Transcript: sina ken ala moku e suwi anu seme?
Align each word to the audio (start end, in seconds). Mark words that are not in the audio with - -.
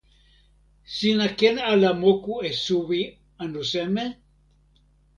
sina 0.93 1.27
ken 1.37 1.57
ala 1.71 1.89
moku 2.01 2.33
e 2.47 2.51
suwi 2.63 3.01
anu 3.41 3.61
seme? 3.71 4.05